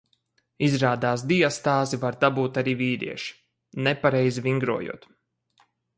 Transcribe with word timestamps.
Izrādās 0.67 1.23
diastāzi 1.31 1.99
var 2.05 2.17
dabūt 2.23 2.57
arī 2.63 2.73
vīrieši, 2.81 3.37
nepareizi 3.89 4.45
vingrojot. 4.49 5.07